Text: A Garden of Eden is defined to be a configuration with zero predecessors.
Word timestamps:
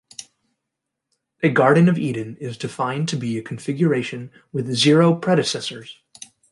A 1.43 1.49
Garden 1.49 1.87
of 1.87 1.99
Eden 1.99 2.35
is 2.41 2.57
defined 2.57 3.07
to 3.09 3.15
be 3.15 3.37
a 3.37 3.43
configuration 3.43 4.31
with 4.51 4.73
zero 4.73 5.13
predecessors. 5.13 5.99